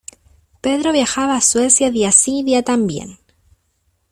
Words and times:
Pedro 0.61 0.93
viajaba 0.93 1.35
a 1.37 1.41
Suecia 1.41 1.91
día 1.91 2.11
sí, 2.11 2.41
día 2.41 2.63
también. 2.63 3.19